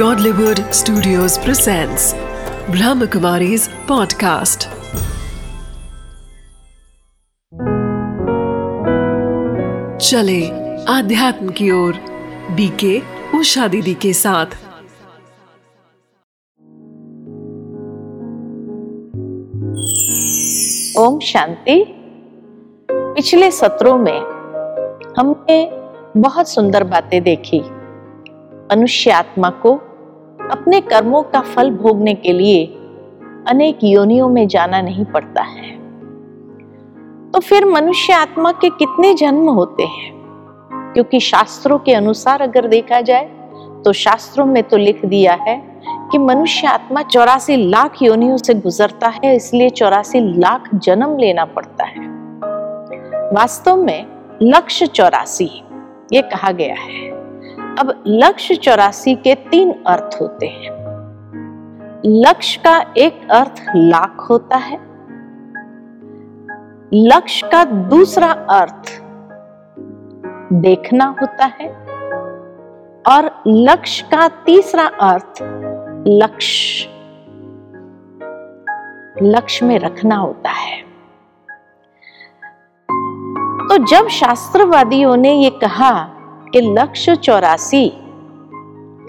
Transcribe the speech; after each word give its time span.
Godlywood 0.00 0.58
Studios 0.58 1.38
presents 1.38 2.14
Brahmakumari's 2.68 3.68
podcast. 3.90 4.64
चले 9.98 10.48
आध्यात्म 10.84 11.48
की 11.48 11.70
ओर 11.70 11.94
बीके 12.50 13.02
उषा 13.38 13.68
दीदी 13.68 13.94
के 13.94 14.12
साथ। 14.12 14.46
ओम 20.98 21.20
शांति। 21.20 21.84
पिछले 22.90 23.50
सत्रों 23.50 23.98
में 23.98 24.20
हमने 25.18 25.70
बहुत 26.20 26.48
सुंदर 26.48 26.84
बातें 26.84 27.22
देखी। 27.22 27.62
मनुष्य 28.72 29.10
आत्मा 29.10 29.50
को 29.50 29.83
अपने 30.50 30.80
कर्मों 30.80 31.22
का 31.22 31.40
फल 31.40 31.70
भोगने 31.70 32.14
के 32.14 32.32
लिए 32.32 32.64
अनेक 33.48 33.78
योनियों 33.84 34.28
में 34.28 34.46
जाना 34.48 34.80
नहीं 34.80 35.04
पड़ता 35.04 35.42
है। 35.42 35.72
तो 37.30 37.40
फिर 37.40 37.64
मनुष्य 37.64 38.12
आत्मा 38.12 38.52
के 38.52 38.68
कितने 38.70 39.14
जन्म 39.14 39.48
होते 39.50 39.82
हैं? 39.82 40.12
क्योंकि 40.94 41.20
शास्त्रों 41.20 41.78
के 41.78 41.94
अनुसार 41.94 42.42
अगर 42.42 42.66
देखा 42.68 43.00
जाए 43.00 43.24
तो 43.84 43.92
शास्त्रों 43.92 44.46
में 44.46 44.62
तो 44.62 44.76
लिख 44.76 45.04
दिया 45.04 45.34
है 45.40 45.56
कि 46.12 46.18
मनुष्य 46.18 46.66
आत्मा 46.66 47.02
चौरासी 47.02 47.56
लाख 47.70 48.02
योनियों 48.02 48.36
से 48.36 48.54
गुजरता 48.54 49.08
है, 49.08 49.34
इसलिए 49.36 49.70
चौरासी 49.70 50.20
लाख 50.38 50.74
जन्म 50.74 51.16
लेना 51.18 51.44
पड़ता 51.44 51.84
है। 51.84 52.06
वास्तव 53.32 53.76
में 53.76 54.06
लक्ष्य 54.42 54.86
चौरासी, 54.86 55.50
ये 56.12 56.22
कहा 56.22 56.50
गया 56.52 56.74
है। 56.74 57.13
अब 57.78 58.04
लक्ष्य 58.06 58.54
चौरासी 58.54 59.14
के 59.14 59.34
तीन 59.34 59.84
अर्थ 59.86 60.18
होते 60.20 60.46
हैं। 60.46 60.74
लक्ष्य 62.06 62.60
का 62.64 62.92
एक 62.96 63.28
अर्थ 63.30 63.64
लाख 63.76 64.26
होता 64.30 64.56
है। 64.56 64.76
लक्ष्य 66.94 67.48
का 67.48 67.64
दूसरा 67.64 68.32
अर्थ 68.32 69.02
देखना 70.52 71.16
होता 71.20 71.44
है। 71.44 71.68
और 73.08 73.42
लक्ष्य 73.46 74.08
का 74.10 74.28
तीसरा 74.28 74.86
अर्थ 74.86 75.38
लक्ष्य। 76.08 76.88
लक्ष्य 79.22 79.66
में 79.66 79.78
रखना 79.78 80.16
होता 80.16 80.50
है। 80.50 80.82
तो 83.68 83.84
जब 83.84 84.08
शास्त्रवादियों 84.08 85.16
ने 85.16 85.32
ये 85.32 85.50
कहा 85.50 86.13
कि 86.54 86.60
लक्ष्य 86.60 87.16
चौरासी 87.16 87.92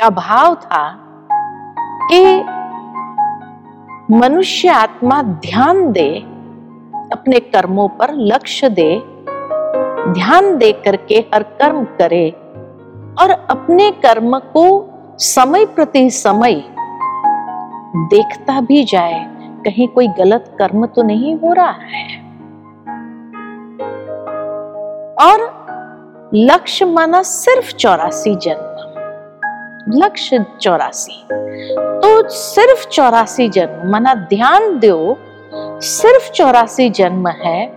का 0.02 0.10
भाव 0.10 0.56
था 0.56 1.00
कि 2.12 2.44
मनुष्य 4.16 4.70
आत्मा 4.70 5.22
ध्यान 5.24 5.92
दे, 5.92 6.20
अपने 7.14 7.40
कर्मों 7.40 7.88
पर 7.88 8.14
लक्ष्य 8.14 8.70
दे, 8.70 9.04
ध्यान 10.14 10.58
दे 10.58 10.72
करके 10.72 11.16
हर 11.34 11.44
कर्म 11.44 11.84
करे 11.84 12.30
और 13.22 13.30
अपने 13.30 13.92
कर्म 13.92 14.40
को 14.40 14.90
समय 15.20 15.66
प्रति 15.66 16.10
समय 16.10 16.64
देखता 17.96 18.62
भी 18.62 18.84
जाए। 18.84 19.26
कहीं 19.66 19.88
कोई 19.88 20.08
गलत 20.08 20.56
कर्म 20.60 20.86
तो 20.86 21.04
नहीं 21.04 21.36
हो 21.36 21.54
रहा 21.54 21.72
है। 21.72 22.08
और 25.22 25.55
लक्ष्य 26.38 26.86
माना 26.86 27.22
सिर्फ़ 27.22 27.76
चौरासी 27.76 28.36
जन्म। 28.36 30.04
लक्ष्य 30.04 30.46
चौरासी। 30.62 31.28
तो 31.74 32.30
सिर्फ़ 32.30 32.88
चौरासी 32.88 33.50
जन्म 33.50 33.92
माना 33.92 34.14
ध्यान 34.14 34.80
दो, 34.80 35.18
सिर्फ़ 35.82 36.32
चौरासी 36.32 36.90
जन्म 36.90 37.28
है, 37.28 37.68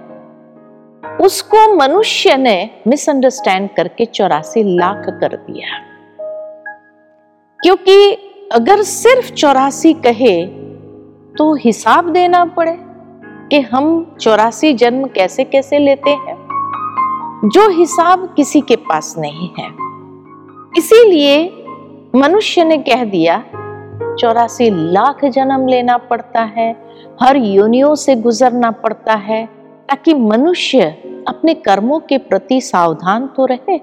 उसको 1.21 1.75
मनुष्य 1.75 2.37
ने 2.37 2.71
मिसअंडरस्टैंड 2.87 3.71
करके 3.77 4.05
चौरासी 4.05 4.77
लाख 4.77 5.03
कर 5.09 5.37
दिया। 5.37 5.79
क्योंकि 7.63 8.13
अगर 8.53 8.83
सिर्फ़ 8.83 9.33
चौरासी 9.33 9.93
कहे 9.93 10.47
तो 11.39 11.55
हिसाब 11.55 12.13
देना 12.13 12.45
पड़े 12.45 12.77
कि 13.51 13.61
हम 13.61 14.17
चौरासी 14.21 14.75
जन्म 14.75 15.07
कैसे 15.07 15.45
कैसे 15.45 15.79
लेते 15.79 16.11
हैं। 16.11 16.48
जो 17.45 17.69
हिसाब 17.71 18.35
किसी 18.37 18.61
के 18.61 18.77
पास 18.77 19.15
नहीं 19.19 19.49
है। 19.59 19.69
इसीलिए 20.79 21.65
मनुष्य 22.15 22.65
ने 22.65 22.79
कह 22.79 23.05
दिया, 23.05 23.45
चौरासी 24.21 24.71
लाख 24.71 25.25
जन्म 25.25 25.67
लेना 25.69 25.97
पड़ता 25.99 26.41
है, 26.41 26.71
हर 27.23 27.37
योनियों 27.37 27.95
से 27.95 28.17
गुजरना 28.17 28.71
पड़ता 28.71 29.15
है, 29.15 29.47
ताकि 29.89 30.15
मनुष्य 30.15 30.85
अपने 31.29 31.55
कर्मों 31.55 32.01
के 32.01 32.19
प्रति 32.19 32.61
सावधान 32.61 33.27
तो 33.27 33.47
रहे। 33.47 33.79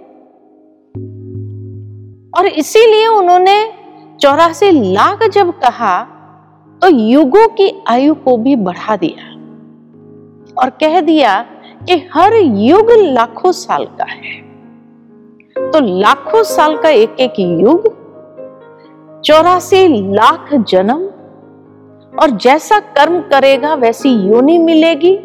और 2.37 2.45
इसीलिए 2.45 3.07
उन्होंने 3.07 3.73
चौरासी 4.21 4.93
लाख 4.93 5.23
जब 5.23 5.59
कहा 5.59 6.03
तो 6.81 6.87
युगों 6.87 7.47
की 7.47 7.83
आयु 7.87 8.15
को 8.15 8.37
भी 8.37 8.55
बढ़ा 8.55 8.95
दिया 8.95 9.33
और 10.61 10.69
कह 10.69 11.01
दिया 11.01 11.45
कि 11.85 12.07
हर 12.13 12.33
युग 12.35 12.91
लाखों 12.91 13.51
साल 13.51 13.85
का 13.85 14.11
है। 14.11 14.41
तो 15.71 15.99
लाखों 15.99 16.43
साल 16.43 16.77
का 16.77 16.89
एक 16.89 17.15
एक 17.19 17.33
युग, 17.39 17.87
चौरासी 19.21 19.87
लाख 20.13 20.53
जन्म, 20.53 21.05
और 22.21 22.29
जैसा 22.29 22.79
कर्म 22.79 23.21
करेगा 23.21 23.73
वैसी 23.73 24.09
योनि 24.09 24.57
मिलेगी। 24.57 25.15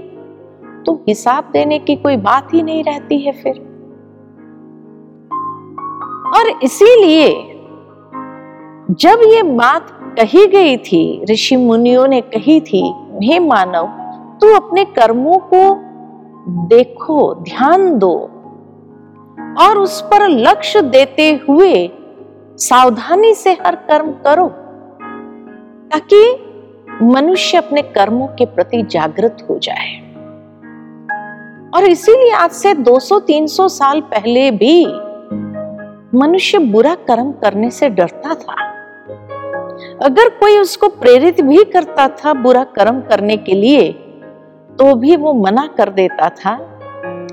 तो 0.87 1.05
हिसाब 1.09 1.51
देने 1.53 1.79
की 1.79 1.97
कोई 1.97 2.17
बात 2.17 2.55
ही 2.55 2.63
नहीं 2.63 2.85
रहती 2.85 3.19
है 3.19 3.33
फिर। 3.33 3.53
और 6.37 6.61
इसीलिए 6.63 7.29
जब 8.91 9.21
ये 9.27 9.43
बात 9.43 9.87
कही 10.19 10.47
गई 10.47 10.77
थी, 10.77 11.25
ऋषि 11.31 11.57
मुनियों 11.57 12.07
ने 12.09 12.21
कही 12.21 12.61
थी, 12.61 12.95
हे 13.23 13.39
मानव, 13.39 13.87
तू 14.41 14.55
अपने 14.55 14.85
कर्मों 14.85 15.39
को 15.39 15.90
देखो, 16.51 17.35
ध्यान 17.35 17.99
दो। 17.99 18.15
और 19.61 19.79
उस 19.79 20.01
पर 20.01 20.29
लक्ष्य 20.29 20.83
देते 20.83 21.41
हुए 21.49 21.91
सावधानी 22.57 23.35
से 23.35 23.53
हर 23.53 23.75
कर्म 23.75 24.13
करो, 24.13 24.49
ताकि 25.89 26.47
मनुष्य 27.03 27.59
अपने 27.59 27.83
कर्मों 27.83 28.27
के 28.27 28.47
प्रति 28.47 28.83
जागृत 28.83 29.37
हो 29.51 29.59
जाए। 29.59 30.11
और 31.77 31.85
इसीलिए 31.85 32.33
आज 32.33 32.51
से 32.51 32.75
200-300 32.75 33.69
साल 33.69 34.01
पहले 34.01 34.51
भी 34.51 34.87
मनुष्य 36.15 36.59
बुरा 36.59 36.95
कर्म 36.95 37.33
करने 37.33 37.71
से 37.71 37.89
डरता 37.89 38.35
था। 38.35 38.71
अगर 40.03 40.29
कोई 40.29 40.59
उसको 40.59 40.89
प्रेरित 40.89 41.41
भी 41.41 41.65
करता 41.65 42.09
था 42.09 42.33
बुरा 42.33 42.65
कर्म 42.65 43.01
करने 43.01 43.37
के 43.37 43.53
लिए 43.53 44.07
तो 44.81 44.95
भी 44.95 45.17
वो 45.17 45.33
मना 45.35 45.67
कर 45.79 45.91
देता 45.91 46.29
था 46.29 46.57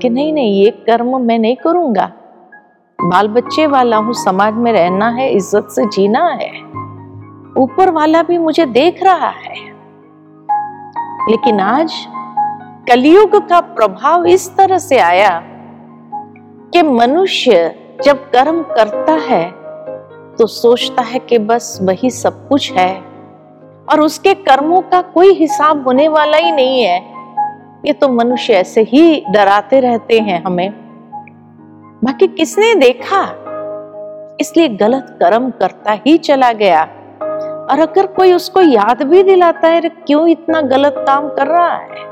कि 0.00 0.08
नहीं 0.08 0.32
नहीं, 0.32 0.52
ये 0.54 0.70
कर्म 0.86 1.16
मैं 1.20 1.38
नहीं 1.38 1.56
करूँगा। 1.56 2.04
बाल 2.98 3.28
बच्चे 3.28 3.66
वाला 3.66 3.96
हूँ, 3.96 4.14
समाज 4.14 4.54
में 4.54 4.72
रहना 4.72 5.08
है, 5.08 5.30
इज़्ज़त 5.30 5.68
से 5.70 5.84
जीना 5.86 6.24
है। 6.32 6.50
ऊपर 7.58 7.90
वाला 7.90 8.22
भी 8.22 8.38
मुझे 8.38 8.66
देख 8.66 9.02
रहा 9.02 9.30
है। 9.30 9.56
लेकिन 11.30 11.60
आज 11.60 11.92
कलयुग 12.90 13.36
का 13.48 13.60
प्रभाव 13.60 14.26
इस 14.26 14.48
तरह 14.56 14.78
से 14.78 14.98
आया 14.98 15.40
कि 16.72 16.82
मनुष्य 16.82 17.74
जब 18.04 18.30
कर्म 18.30 18.62
करता 18.62 19.18
है 19.24 19.44
तो 20.38 20.46
सोचता 20.46 21.02
है 21.02 21.18
कि 21.18 21.38
बस 21.40 21.78
वही 21.82 22.10
सब 22.12 22.48
कुछ 22.48 22.72
है। 22.72 22.94
और 23.88 24.00
उसके 24.00 24.34
कर्मों 24.34 24.80
का 24.82 25.02
कोई 25.12 25.32
हिसाब 25.34 25.86
होने 25.88 26.08
वाला 26.08 26.36
ही 26.36 26.52
नहीं 26.52 26.82
है। 26.82 27.17
ये 27.88 27.92
तो 27.94 28.08
मनुष्य 28.08 28.52
ऐसे 28.52 28.80
ही 28.80 29.24
डराते 29.30 29.80
रहते 29.80 30.18
हैं 30.20 30.42
हमें। 30.44 30.70
बाकी 32.04 32.26
किसने 32.26 32.74
देखा? 32.74 33.22
इसलिए 34.40 34.68
गलत 34.68 35.06
कर्म 35.22 35.50
करता 35.50 35.92
ही 36.06 36.16
चला 36.18 36.52
गया। 36.52 36.82
और 37.70 37.80
अगर 37.80 38.06
कोई 38.06 38.32
उसको 38.32 38.60
याद 38.60 39.02
भी 39.02 39.22
दिलाता 39.22 39.68
है 39.68 39.80
क्यों 39.80 40.26
इतना 40.28 40.60
गलत 40.60 40.94
काम 40.98 41.28
कर 41.28 41.46
रहा 41.46 41.74
है? 41.74 42.06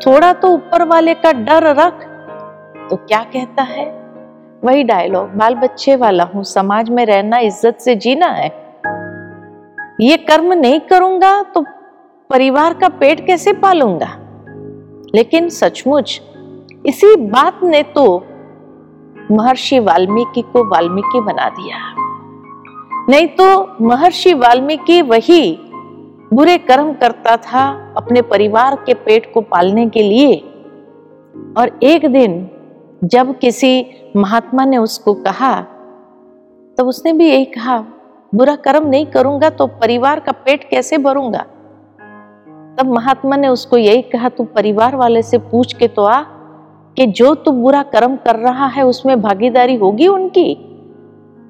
थोड़ा 0.00 0.32
तो 0.32 0.48
ऊपर 0.48 0.86
वाले 0.88 1.14
का 1.14 1.32
डर 1.32 1.74
रख। 1.76 2.04
तो 2.90 2.96
क्या 2.96 3.22
कहता 3.24 3.62
है? 3.62 3.86
वही 4.64 4.82
डायलॉग 4.84 5.34
बाल 5.34 5.54
बच्चे 5.54 5.96
वाला 5.96 6.24
हूँ, 6.24 6.44
समाज 6.44 6.90
में 6.90 7.06
रहना 7.06 7.38
इज़्ज़त 7.38 7.78
से 7.78 7.94
जीना 7.94 8.26
है। 8.26 8.48
ये 10.00 10.16
कर्म 10.16 10.52
नहीं 10.52 10.80
करूँगा 10.80 11.42
तो 11.42 11.64
परिवार 12.30 12.74
का 12.74 12.88
पेट 12.88 13.26
कैसे 13.26 13.52
पालूँगा? 13.52 14.16
लेकिन 15.14 15.48
सचमुच, 15.48 16.20
इसी 16.86 17.16
बात 17.16 17.60
ने 17.62 17.82
तो 17.82 18.24
महर्षि 19.30 19.78
वाल्मीकि 19.78 20.42
को 20.42 20.64
वाल्मीकि 20.64 21.20
बना 21.20 21.48
दिया। 21.48 21.78
नहीं 23.08 23.26
तो 23.28 23.76
महर्षि 23.84 24.32
वाल्मीकि 24.34 25.02
वही 25.02 25.58
बुरे 26.32 26.58
कर्म 26.58 26.92
करता 26.92 27.36
था 27.36 27.94
अपने 27.96 28.22
परिवार 28.22 28.74
के 28.86 28.94
पेट 28.94 29.32
को 29.34 29.40
पालने 29.40 29.88
के 29.88 30.02
लिए। 30.02 30.36
और 31.58 31.78
एक 31.82 32.06
दिन 32.06 32.50
जब 33.04 33.38
किसी 33.38 33.86
महात्मा 34.16 34.64
ने 34.64 34.76
उसको 34.76 35.14
कहा, 35.14 35.60
तब 36.78 36.86
उसने 36.86 37.12
भी 37.12 37.28
यही 37.28 37.44
कहा, 37.44 37.78
बुरा 38.34 38.56
कर्म 38.56 38.88
नहीं 38.88 39.06
करूँगा 39.06 39.50
तो 39.50 39.66
परिवार 39.66 40.20
का 40.20 40.32
पेट 40.32 40.68
कैसे 40.70 40.98
भरूँगा? 40.98 41.46
तब 42.78 42.86
महात्मा 42.86 43.36
ने 43.36 43.48
उसको 43.48 43.76
यही 43.76 44.02
कहा 44.02 44.28
तू 44.28 44.44
परिवार 44.44 44.96
वाले 44.96 45.22
से 45.22 45.38
पूछ 45.38 45.72
के 45.72 45.88
तो 45.88 46.02
आ 46.02 46.20
कि 46.96 47.06
जो 47.06 47.34
तू 47.34 47.50
बुरा 47.52 47.82
कर्म 47.82 48.16
कर 48.16 48.36
रहा 48.36 48.66
है, 48.66 48.84
उसमें 48.86 49.20
भागीदारी 49.22 49.76
होगी 49.76 50.06
उनकी? 50.06 50.54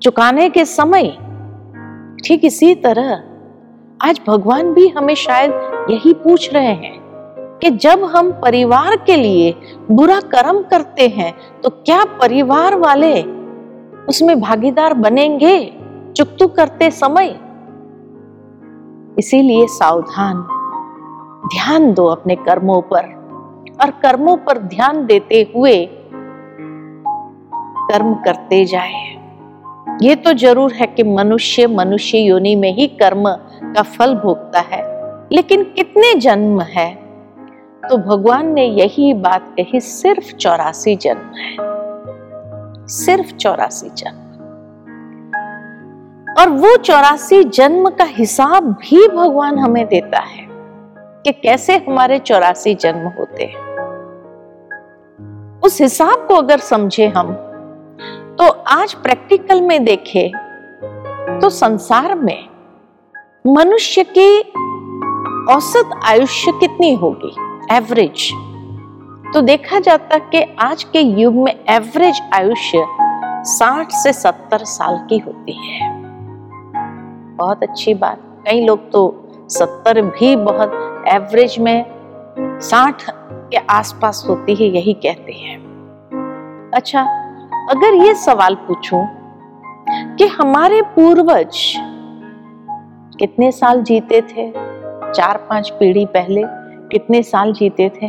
चुकाने 0.03 0.49
के 0.51 0.65
समय? 0.65 1.09
ठीक 2.25 2.45
इसी 2.45 2.75
तरह 2.75 3.23
आज 4.03 4.21
भगवान 4.29 4.73
भी 4.75 4.89
हमें 4.89 5.15
शायद 5.15 5.53
यही 5.91 6.13
पूछ 6.15 6.55
रहे 6.55 6.73
हैं 6.75 6.97
कि 7.63 7.71
जब 7.71 8.05
हम 8.05 8.33
परिवार 8.33 8.97
के 8.97 9.17
लिए 9.17 9.55
बुरा 9.91 10.21
कर्म 10.21 10.63
करते 10.63 11.09
हैं 11.09 11.33
तो 11.63 11.71
क्या 11.71 12.05
परिवार 12.05 12.75
वाले 12.75 13.23
उसमें 14.09 14.41
भागीदार 14.41 14.95
बनेंगे, 14.95 15.75
चुकतू 16.17 16.47
करते 16.47 16.91
समय? 16.91 17.39
इसीलिए 19.19 19.67
सावधान। 19.67 20.58
ध्यान 21.55 21.93
दो 21.95 22.07
अपने 22.07 22.37
कर्मों 22.37 22.83
पर। 22.83 23.19
और 23.83 23.91
कर्मों 23.91 24.37
पर 24.37 24.59
ध्यान 24.59 25.07
देते 25.07 25.53
हुए 25.55 25.89
कर्म 27.91 28.15
करते 28.15 28.65
जाए। 28.65 29.19
ये 30.03 30.15
तो 30.15 30.33
ज़रूर 30.33 30.73
है 30.73 30.87
कि 30.87 31.03
मनुष्य 31.03 31.67
मनुष्य 31.67 32.19
योनि 32.19 32.57
में 32.57 32.75
ही 32.75 32.87
कर्म 32.87 33.29
का 33.65 33.83
फल 33.83 34.15
भोगता 34.15 34.61
है। 34.61 34.83
लेकिन 35.33 35.63
कितने 35.63 36.15
जन्म 36.15 36.61
है? 36.61 36.95
तो 37.89 37.97
भगवान 37.97 38.53
ने 38.53 38.65
यही 38.65 39.15
बात 39.15 39.55
कही, 39.61 39.81
सिर्फ़ 39.81 40.37
चौरासी 40.37 40.97
जन्म 40.97 41.35
है। 41.37 41.57
सिर्फ़ 42.89 43.37
चौरासी 43.37 43.89
जन्म। 43.89 44.29
और 46.41 46.49
वो 46.49 46.77
चौरासी 46.77 47.45
जन्म 47.45 47.91
का 47.91 48.05
हिसाब 48.05 48.65
भी 48.65 49.09
भगवान 49.09 49.59
हमें 49.59 49.87
देता 49.87 50.19
है। 50.19 50.48
कि 51.25 51.33
कैसे 51.33 51.77
हमारे 51.79 52.19
चौरासी 52.19 52.75
जन्म 52.75 53.09
होते 53.09 53.45
हैं। 53.45 53.67
उस 55.61 55.81
हिसाब 55.81 56.27
को 56.27 56.35
अगर 56.35 56.59
समझे 56.59 57.07
हम 57.07 57.33
तो 58.39 58.49
आज 58.69 58.95
प्रैक्टिकल 58.95 59.61
में 59.61 59.85
देखे 59.85 60.31
तो 61.41 61.49
संसार 61.51 62.15
में 62.15 62.49
मनुष्य 63.47 64.05
की 64.19 64.41
औसत 65.55 65.91
आयुष्य 66.05 66.53
कितनी 66.53 66.95
होगी? 66.95 67.35
एवरेज 67.77 68.31
तो 69.35 69.41
देखा 69.41 69.81
जाता 69.81 70.19
कि 70.19 70.43
आज 70.61 70.85
के 70.85 71.01
युग 71.01 71.35
में 71.35 71.55
एवरेज 71.69 72.21
आयुष्य 72.35 72.87
60 73.49 73.93
से 73.93 74.13
70 74.13 74.65
साल 74.65 75.07
की 75.11 75.19
होती 75.19 75.53
है। 75.53 75.91
बहुत 77.37 77.63
अच्छी 77.63 77.95
बात। 77.95 78.19
कई 78.47 78.65
लोग 78.67 78.91
तो 78.91 79.03
70 79.51 80.01
भी 80.01 80.37
बहुत 80.37 80.71
एवरेज 81.09 81.59
में 81.59 82.59
60 82.63 83.03
के 83.51 83.57
आसपास 83.57 84.25
होती 84.29 84.55
है, 84.55 84.67
यही 84.67 84.93
कहते 84.93 85.33
हैं। 85.33 85.59
अच्छा 86.75 87.03
अगर 87.71 87.95
ये 87.95 88.15
सवाल 88.15 88.55
पूछूँ 88.55 89.07
कि 90.17 90.27
हमारे 90.27 90.83
पूर्वज 90.83 91.75
कितने 93.19 93.53
साल 93.53 93.83
जीते 93.83 94.21
थे? 94.23 94.51
चार 95.13 95.37
पाँच 95.37 95.71
पीढ़ी 95.71 96.07
पहले 96.07 96.43
कितने 96.89 97.23
साल 97.23 97.53
जीते 97.53 97.89
थे? 97.89 98.07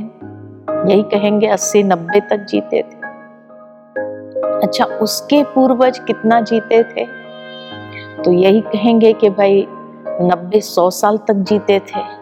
यही 0.91 1.03
कहेंगे 1.03 1.47
अस्सी 1.47 1.83
नब्बे 1.83 2.19
तक 2.19 2.45
जीते 2.49 2.81
थे। 2.81 2.97
अच्छा 4.63 4.85
उसके 4.85 5.43
पूर्वज 5.43 5.99
कितना 5.99 6.41
जीते 6.41 6.83
थे? 6.83 7.05
तो 8.23 8.31
यही 8.31 8.61
कहेंगे 8.61 9.13
कि 9.13 9.29
भाई 9.29 9.67
नब्बे 10.21 10.61
सौ 10.61 10.89
साल 10.89 11.17
तक 11.17 11.33
जीते 11.33 11.79
थे। 11.79 12.18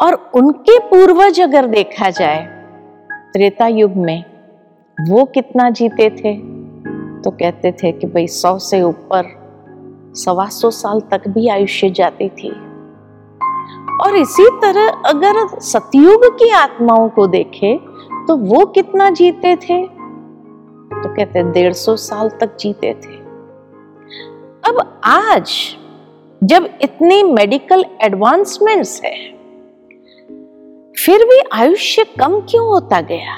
और 0.00 0.30
उनके 0.34 0.78
पूर्वज 0.78 1.40
अगर 1.40 1.66
देखा 1.66 2.10
जाए, 2.10 2.46
त्रेता 3.12 3.66
युग 3.66 3.92
में 3.96 4.24
वो 5.10 5.24
कितना 5.24 5.70
जीते 5.70 6.10
थे? 6.10 6.54
तो 7.22 7.30
कहते 7.30 7.72
थे 7.72 7.92
कि 7.92 8.06
भाई 8.06 8.26
सौ 8.26 8.58
से 8.58 8.82
ऊपर, 8.82 9.24
सवा 10.16 10.46
सौ 10.46 10.70
साल 10.70 11.00
तक 11.00 11.28
भी 11.28 11.48
आयुष्य 11.48 11.90
जाती 11.90 12.28
थी। 12.28 12.50
और 14.04 14.16
इसी 14.16 14.48
तरह 14.62 14.88
अगर 14.88 15.60
सतयुग 15.60 16.38
की 16.38 16.50
आत्माओं 16.50 17.08
को 17.08 17.26
देखे 17.26 17.78
तो 18.28 18.36
वो 18.36 18.66
कितना 18.66 19.10
जीते 19.10 19.56
थे? 19.56 19.86
तो 20.94 21.14
कहते 21.14 21.42
डेढ़ 21.42 21.72
सौ 21.72 21.96
साल 21.96 22.28
तक 22.28 22.56
जीते 22.56 22.94
थे। 22.94 23.16
अब 24.70 25.00
आज, 25.04 25.76
जब 26.44 26.78
इतनी 26.82 27.22
मेडिकल 27.22 27.84
एडवांसमेंट्स 28.02 29.02
है 29.04 29.33
फिर 30.96 31.24
भी 31.24 31.40
आयुष्य 31.52 32.04
कम 32.04 32.40
क्यों 32.40 32.66
होता 32.66 33.00
गया? 33.00 33.36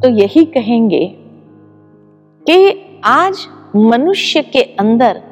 तो 0.00 0.08
यही 0.08 0.44
कहेंगे 0.44 1.16
कि 2.46 2.84
आज 3.04 3.46
मनुष्य 3.76 4.42
के 4.42 4.62
अंदर 4.62 5.22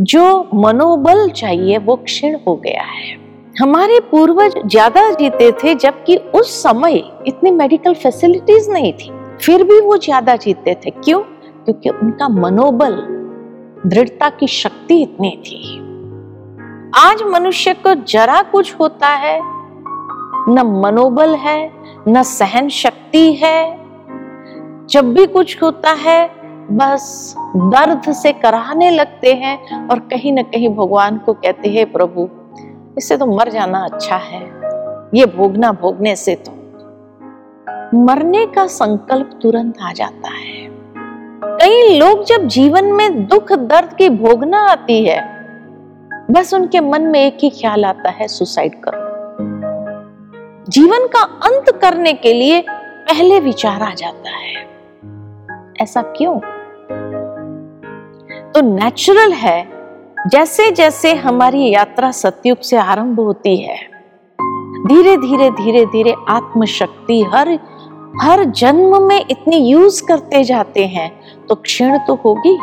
जो 0.00 0.50
मनोबल 0.54 1.30
चाहिए, 1.30 1.78
वो 1.78 1.96
क्षीण 1.96 2.38
हो 2.48 2.56
गया 2.56 2.82
है। 2.82 3.16
हमारे 3.60 4.00
पूर्वज 4.00 4.54
ज़्यादा 4.66 5.10
जीते 5.10 5.52
थे, 5.52 5.74
जबकि 5.74 6.16
उस 6.16 6.62
समय 6.62 7.02
इतनी 7.26 7.50
मेडिकल 7.50 7.94
फैसिलिटीज़ 7.94 8.70
नहीं 8.70 8.92
थी। 8.92 9.10
फिर 9.42 9.64
भी 9.64 9.80
वो 9.80 9.96
ज़्यादा 9.96 10.36
जीते 10.36 10.74
थे। 10.74 10.90
क्यों? 10.90 11.20
क्योंकि 11.64 11.90
उनका 11.90 12.28
मनोबल, 12.28 12.96
दृढ़ता 13.86 14.30
की 14.30 14.46
शक्ति 14.46 15.02
इतनी 15.02 15.30
थी। 15.30 15.85
आज 16.94 17.22
मनुष्य 17.22 17.74
को 17.74 17.94
जरा 17.94 18.42
कुछ 18.42 18.74
होता 18.80 19.08
है, 19.08 19.40
न 20.48 20.62
मनोबल 20.84 21.34
है, 21.34 21.72
न 22.08 22.22
सहन 22.22 22.68
शक्ति 22.68 23.32
है। 23.32 23.78
जब 24.86 25.12
भी 25.14 25.26
कुछ 25.26 25.62
होता 25.62 25.90
है, 25.90 26.30
बस 26.70 27.34
दर्द 27.56 28.12
से 28.12 28.32
कराहने 28.32 28.90
लगते 28.90 29.34
हैं 29.34 29.88
और 29.88 29.98
कहीं 29.98 30.32
ना 30.32 30.42
कहीं 30.42 30.68
भगवान 30.68 31.18
को 31.18 31.32
कहते 31.32 31.68
हैं, 31.68 31.92
प्रभु, 31.92 32.28
इससे 32.98 33.16
तो 33.16 33.26
मर 33.26 33.50
जाना 33.50 33.84
अच्छा 33.84 34.16
है, 34.16 34.42
ये 35.14 35.26
भोगना 35.26 35.72
भोगने 35.72 36.16
से 36.16 36.34
तो। 36.34 36.52
मरने 37.94 38.46
का 38.46 38.66
संकल्प 38.66 39.38
तुरंत 39.42 39.74
आ 39.82 39.92
जाता 39.92 40.28
है। 40.28 40.68
कई 41.60 41.98
लोग 41.98 42.24
जब 42.24 42.46
जीवन 42.46 42.84
में 42.84 43.26
दुख 43.26 43.52
दर्द 43.52 43.92
की 43.92 44.08
भोगना 44.08 44.60
आती 44.60 45.04
है 45.04 45.35
बस 46.30 46.54
उनके 46.54 46.80
मन 46.80 47.02
में 47.02 47.20
एक 47.20 47.38
ही 47.42 47.50
ख्याल 47.50 47.84
आता 47.84 48.10
है, 48.10 48.28
सुसाइड 48.28 48.72
करो। 48.84 49.06
जीवन 50.68 51.06
का 51.06 51.20
अंत 51.20 51.78
करने 51.80 52.12
के 52.12 52.32
लिए 52.32 52.64
पहले 52.70 53.40
विचार 53.40 53.82
आ 53.82 53.94
जाता 53.94 54.30
है। 54.30 54.66
ऐसा 55.80 56.02
क्यों? 56.02 56.38
तो 58.52 58.60
नेचुरल 58.60 59.32
है 59.32 59.68
जैसे 60.26 60.70
जैसे 60.70 61.14
हमारी 61.14 61.70
यात्रा 61.70 62.10
सतयुग 62.10 62.60
से 62.60 62.76
आरंभ 62.76 63.20
होती 63.20 63.56
है 63.56 63.76
धीरे 64.86 65.16
धीरे 65.16 65.50
धीरे 65.50 65.86
धीरे 65.86 66.14
आत्मशक्ति 66.28 67.22
हर 67.22 67.58
हर 68.22 68.44
जन्म 68.44 69.02
में 69.02 69.24
इतनी 69.30 69.56
यूज़ 69.56 70.02
करते 70.08 70.44
जाते 70.44 70.86
हैं 70.86 71.20
तो 71.48 71.54
क्षीण 71.54 71.98
तो 71.98 72.14
होगी। 72.14 72.58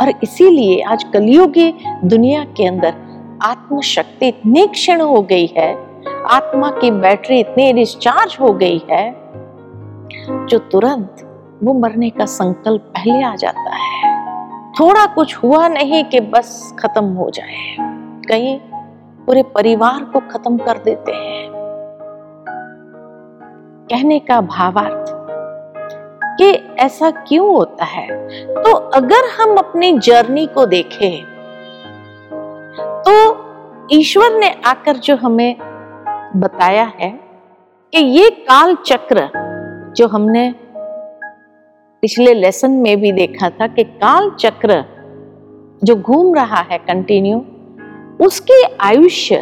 और 0.00 0.12
इसीलिए 0.22 0.82
आज 0.82 1.04
कलियुगी 1.04 1.74
दुनिया 2.04 2.44
के 2.44 2.66
अंदर 2.66 2.94
आत्मशक्ति 3.42 4.28
इतनी 4.28 4.66
क्षण 4.66 5.00
हो 5.00 5.22
गई 5.22 5.46
है, 5.46 5.74
आत्मा 6.26 6.70
की 6.70 6.90
बैटरी 6.90 7.40
इतनी 7.40 7.72
डिस्चार्ज 7.72 8.36
हो 8.40 8.52
गई 8.52 8.82
है, 8.90 9.10
जो 10.46 10.58
तुरंत 10.58 11.22
वो 11.62 11.74
मरने 11.74 12.10
का 12.10 12.24
संकल्प 12.24 12.82
पहले 12.82 13.22
आ 13.22 13.34
जाता 13.34 13.74
है। 13.76 14.14
थोड़ा 14.80 15.06
कुछ 15.06 15.36
हुआ 15.36 15.68
नहीं 15.68 16.04
कि 16.04 16.20
बस 16.20 16.76
खत्म 16.78 17.04
हो 17.04 17.30
जाए। 17.30 17.76
कहीं 18.28 18.58
पूरे 19.26 19.42
परिवार 19.42 20.04
को 20.04 20.20
खत्म 20.20 20.58
कर 20.58 20.78
देते 20.78 21.12
हैं। 21.12 21.46
कहने 23.90 24.18
का 24.18 24.40
भावार्थ 24.40 25.15
कि 26.36 26.50
ऐसा 26.78 27.10
क्यों 27.10 27.54
होता 27.54 27.84
है? 27.84 28.08
तो 28.54 28.72
अगर 28.72 29.28
हम 29.40 29.56
अपनी 29.56 29.92
जर्नी 29.98 30.46
को 30.46 30.66
देखें 30.66 31.24
तो 33.02 33.14
ईश्वर 33.92 34.32
ने 34.32 34.50
आकर 34.66 34.96
जो 34.96 35.16
हमें 35.16 35.56
बताया 36.36 36.92
है 37.00 37.10
कि 37.92 37.98
ये 37.98 38.30
काल 38.30 38.74
चक्र 38.86 39.28
जो 39.96 40.06
हमने 40.08 40.54
पिछले 42.02 42.34
लेसन 42.34 42.70
में 42.70 43.00
भी 43.00 43.12
देखा 43.12 43.50
था 43.50 43.66
कि 43.66 43.84
काल 43.84 44.30
चक्र 44.30 44.84
जो 45.84 45.96
घूम 45.96 46.34
रहा 46.34 46.60
है 46.70 46.78
कंटिन्यू 46.78 47.38
उसकी 48.26 48.62
आयुष्य 48.80 49.36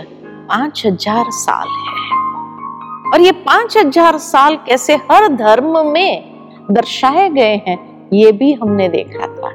पाँच 0.49 0.83
हज़ार 0.87 1.31
साल 1.31 1.69
है। 1.69 3.13
और 3.13 3.21
ये 3.21 3.33
पाँच 3.33 3.77
हज़ार 3.77 4.19
साल 4.19 4.57
कैसे 4.57 4.95
हर 5.11 5.29
धर्म 5.29 5.87
में 5.87 6.34
दर्शाए 6.71 7.29
गए 7.31 7.57
हैं, 7.67 7.79
ये 8.13 8.33
भी 8.33 8.53
हमने 8.53 8.89
देखा 8.89 9.27
था। 9.29 9.49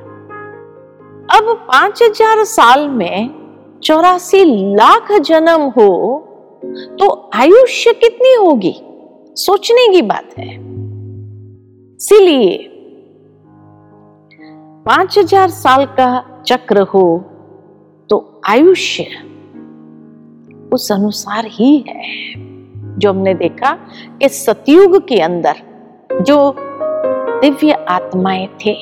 अब 1.29 1.53
पाँच 1.67 2.01
हज़ार 2.03 2.43
साल 2.45 2.87
में 2.89 3.79
चौरासी 3.83 4.43
लाख 4.75 5.11
जन्म 5.21 5.61
हो 5.71 5.89
तो 6.99 7.09
आयुष्य 7.35 7.93
कितनी 7.93 8.33
होगी? 8.35 8.75
सोचने 9.37 9.87
की 9.93 10.01
बात 10.03 10.37
है। 10.37 10.49
इसीलिए 11.99 12.57
पाँच 14.85 15.17
हज़ार 15.17 15.49
साल 15.49 15.85
का 15.99 16.09
चक्र 16.47 16.81
हो 16.85 17.05
तो 18.09 18.41
आयुष्य 18.49 19.03
उस 20.73 20.91
अनुसार 20.91 21.45
ही 21.47 21.77
है, 21.87 22.03
जो 22.97 23.09
हमने 23.09 23.33
देखा 23.35 23.73
कि 24.19 24.29
सतयुग 24.29 24.97
के 25.07 25.19
अंदर, 25.21 25.55
जो 26.21 26.37
दिव्य 27.41 27.71
आत्माएँ 27.71 28.47
थे। 28.47 28.75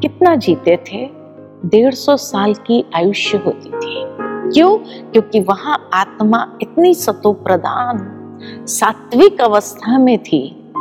कितना 0.00 0.36
जीते 0.36 0.76
थे? 0.76 1.10
डेढ़ 1.64 1.94
सौ 1.94 2.16
साल 2.16 2.54
की 2.54 2.84
आयुष्य 2.94 3.38
होती 3.38 3.68
थी। 3.68 4.04
क्यों? 4.52 4.78
क्योंकि 5.12 5.40
वहाँ 5.40 5.90
आत्मा 5.94 6.58
इतनी 6.62 6.94
सतो 6.94 7.32
प्रधान 7.32 8.10
सात्विक 8.66 9.40
अवस्था 9.40 9.98
में 9.98 10.18
थी 10.18 10.72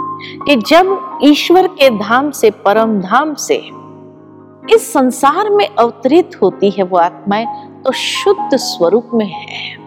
कि 0.46 0.56
जब 0.56 1.20
ईश्वर 1.24 1.68
के 1.68 1.90
धाम 1.90 2.32
से, 2.32 2.50
परम 2.50 3.02
धाम 3.02 3.34
से 3.34 3.56
इस 4.76 4.94
संसार 4.94 5.50
में 5.50 5.70
अवतरित 5.80 6.32
होती 6.42 6.70
है 6.70 6.84
वो 6.84 6.98
आत्माएँ 6.98 7.46
तो 7.82 7.92
शुद्ध 7.92 8.56
स्वरूप 8.56 9.10
में 9.14 9.26
है। 9.26 9.78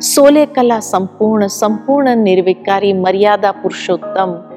सोले 0.00 0.46
कला 0.46 0.80
संपूर्ण 0.80 1.46
संपूर्ण 1.46 2.16
निर्विकारी, 2.16 2.92
मर्यादा 2.92 3.50
पुरुषोत्तम 3.50 4.47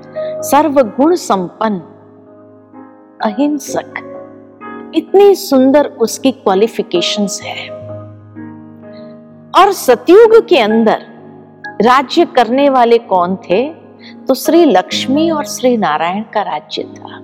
सर्वगुण 0.42 1.16
संपन्न 1.16 1.80
अहिंसक, 3.24 3.94
इतनी 4.96 5.36
सुंदर 5.36 5.86
उसकी 5.86 6.32
क्वालिफिकेशंस 6.32 7.42
है। 7.44 7.70
और 9.52 9.72
सतयुग 9.72 10.48
के 10.48 10.60
अंदर 10.60 11.06
राज्य 11.82 12.26
करने 12.26 12.70
वाले 12.70 12.98
कौन 12.98 13.36
थे? 13.36 13.62
तो 14.28 14.34
श्री 14.34 14.66
लक्ष्मी 14.66 15.30
और 15.32 15.46
श्री 15.46 15.78
नारायण 15.78 16.24
का 16.34 16.42
राज्य 16.42 16.84
था। 16.84 17.20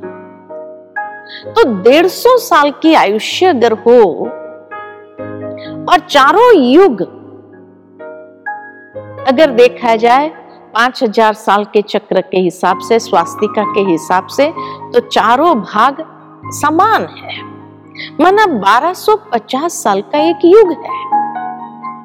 तो 1.51 1.83
डेढ़ 1.83 2.07
सौ 2.07 2.38
साल 2.38 2.71
की 2.71 2.93
आयुष्य 2.93 3.45
अगर 3.45 3.74
हो, 3.74 4.01
और 5.91 6.00
चारों 6.00 6.51
युग 6.55 7.01
अगर 9.27 9.51
देखा 9.51 9.95
जाए 9.95 10.46
पाँच 10.77 11.01
हज़ार 11.03 11.34
साल 11.34 11.63
के 11.65 11.81
चक्र 11.81 12.22
के 12.22 12.39
हिसाब 12.39 12.79
से, 12.79 12.98
स्वास्तिका 13.00 13.63
के 13.65 13.81
हिसाब 13.81 14.27
से 14.27 14.46
तो 14.93 15.00
चारों 15.00 15.53
भाग 15.55 16.03
समान 16.53 17.05
है। 17.13 17.41
माना 18.22 18.46
1250 18.55 19.81
साल 19.84 20.01
का 20.01 20.19
एक 20.19 20.46
युग 20.46 20.72
है। 20.74 21.00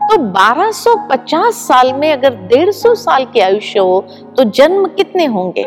तो 0.02 0.16
1250 0.30 1.58
साल 1.58 1.92
में 1.92 2.10
अगर 2.12 2.36
150 2.46 2.94
साल 2.94 3.24
की 3.24 3.40
आयुष्य 3.40 3.78
हो 3.78 4.00
तो 4.36 4.44
जन्म 4.50 4.86
कितने 4.86 5.26
होंगे? 5.26 5.66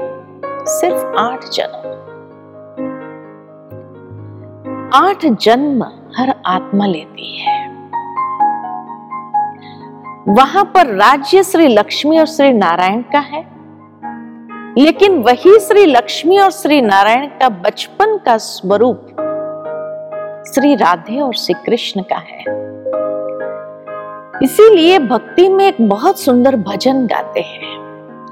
सिर्फ़ 0.69 1.05
आठ 1.17 1.45
जन्म। 1.53 1.93
आठ 4.95 5.25
जन्म 5.25 5.83
हर 6.17 6.33
आत्मा 6.45 6.85
लेती 6.85 7.35
है। 7.37 7.64
वहाँ 10.27 10.63
पर 10.63 10.87
राज्य 10.87 11.43
श्री 11.43 11.67
लक्ष्मी 11.67 12.19
और 12.19 12.25
श्री 12.25 12.53
नारायण 12.53 13.01
का 13.01 13.19
है। 13.19 13.45
लेकिन 14.77 15.21
वही 15.21 15.59
श्री 15.59 15.85
लक्ष्मी 15.85 16.39
और 16.39 16.51
श्री 16.51 16.81
नारायण 16.81 17.25
का 17.25 17.49
बचपन 17.49 18.17
का 18.17 18.37
स्वरूप 18.37 19.07
श्री 20.47 20.75
राधे 20.75 21.19
और 21.19 21.33
श्री 21.33 21.53
कृष्ण 21.65 22.01
का 22.01 22.15
है। 22.15 22.41
इसीलिए 24.43 24.99
भक्ति 24.99 25.49
में 25.49 25.67
एक 25.67 25.89
बहुत 25.89 26.19
सुंदर 26.19 26.55
भजन 26.55 27.07
गाते 27.07 27.41
हैं। 27.41 27.77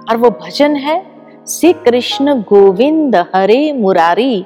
और 0.10 0.18
वो 0.18 0.30
भजन 0.30 0.76
है, 0.76 1.06
श्री 1.48 1.74
कृष्ण 1.74 2.42
गोविंद 2.42 3.16
हरे 3.16 3.74
मुरारी, 3.74 4.46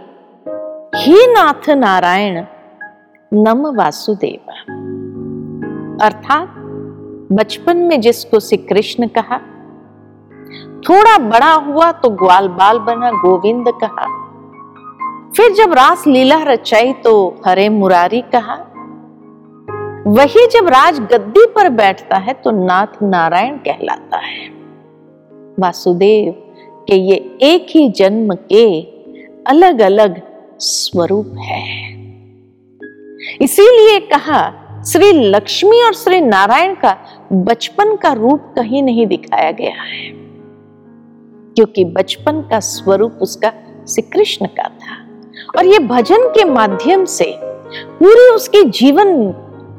ही 0.95 1.27
नाथ 1.27 1.69
नारायण, 1.69 2.43
नम 3.33 3.77
वासुदेव। 3.77 4.51
अर्थात 6.01 6.56
बचपन 7.31 7.77
में 7.77 8.00
जिसको 8.01 8.39
श्री 8.39 8.57
कृष्ण 8.57 9.07
कहा, 9.07 9.38
थोड़ा 10.89 11.17
बड़ा 11.19 11.53
हुआ 11.53 11.91
तो 11.91 12.10
ग्वाल 12.10 12.48
बाल 12.48 12.79
बना, 12.79 13.12
गोविंद 13.12 13.65
कहा। 13.84 14.05
फिर 15.38 15.53
जब 15.53 15.74
रास 15.74 16.05
लीला 16.07 16.41
रचाई 16.43 16.93
तो 16.93 17.41
हरे 17.46 17.67
मुरारी 17.69 18.22
कहा, 18.36 18.55
वही 20.07 20.46
जब 20.48 20.67
राज 20.67 21.00
गद्दी 21.00 21.46
पर 21.46 21.69
बैठता 21.69 22.17
है 22.17 22.34
तो 22.34 22.51
नाथ 22.65 23.01
नारायण 23.03 23.57
कहलाता 23.57 24.17
है। 24.17 24.48
वासुदेव, 25.60 26.31
के 26.88 26.96
ये 26.96 27.15
एक 27.43 27.67
ही 27.69 27.89
जन्म 27.89 28.34
के 28.51 28.81
अलग 29.48 29.79
अलग 29.79 30.22
स्वरूप 30.60 31.34
है। 31.39 31.65
इसीलिए 33.41 34.00
कहा 34.00 34.39
श्री 34.88 35.12
लक्ष्मी 35.13 35.82
और 35.84 35.94
श्री 35.94 36.20
नारायण 36.22 36.74
का 36.75 36.96
बचपन 37.32 37.96
का 37.96 38.12
रूप 38.13 38.44
कहीं 38.56 38.84
नहीं 38.84 39.06
दिखाया 39.08 39.51
गया 39.51 39.82
है, 39.84 40.10
क्योंकि 41.56 41.86
बचपन 41.88 42.41
का 42.41 42.60
स्वरूप 42.60 43.17
उसका 43.22 43.51
श्री 43.89 44.01
कृष्ण 44.03 44.46
का 44.60 44.67
था। 44.75 44.96
और 45.58 45.65
ये 45.65 45.79
भजन 45.79 46.27
के 46.29 46.44
माध्यम 46.44 47.06
से 47.06 47.32
पूरी 48.00 48.29
उसकी 48.29 48.63
जीवन 48.72 49.13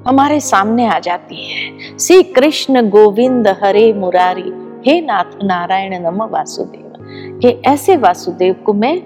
हमारे 0.08 0.40
सामने 0.42 0.86
आ 0.86 0.98
जाती 0.98 1.44
है। 1.44 1.98
श्री 1.98 2.22
कृष्ण 2.22 2.88
गोविंद 2.90 3.48
हरे 3.62 3.92
मुरारी, 3.92 4.52
हे 4.86 5.00
नाथ 5.00 5.42
नारायण 5.44 6.02
नम 6.02 6.22
वासुदेव। 6.24 6.84
के 7.42 7.58
ऐसे 7.70 7.96
वासुदेव 7.96 8.54
को 8.66 8.72
मैं 8.74 8.96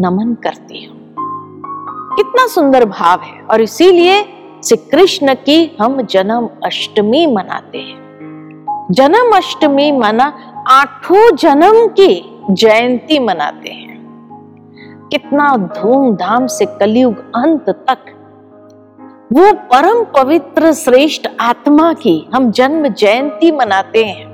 नमन 0.00 0.34
करती 0.44 0.84
हूँ। 0.84 0.98
कितना 2.16 2.46
सुंदर 2.46 2.84
भाव 2.90 3.22
है 3.22 3.40
और 3.42 3.60
इसीलिए 3.60 4.22
श्री 4.64 4.76
कृष्ण 4.76 5.34
की 5.34 5.76
हम 5.80 6.02
जन्म 6.02 6.48
अष्टमी 6.64 7.26
मनाते 7.26 7.78
हैं। 7.78 8.86
जन्म 8.90 9.36
अष्टमी 9.36 9.92
माना 9.92 10.24
आठों 10.68 11.36
जन्म 11.36 11.86
की 11.86 12.38
जयंती 12.50 13.18
मनाते 13.18 13.70
हैं। 13.70 13.98
कितना 15.12 15.56
धूमधाम 15.56 16.46
से 16.46 16.66
कलयुग 16.66 17.18
अंत 17.18 17.68
तक 17.68 17.98
वो 19.32 19.52
परम 19.52 20.04
पवित्र 20.04 20.72
श्रेष्ठ 20.72 21.28
आत्मा 21.40 21.92
की 21.92 22.28
हम 22.34 22.50
जन्म 22.50 22.88
जयंती 22.88 23.52
मनाते 23.52 24.04
हैं। 24.04 24.26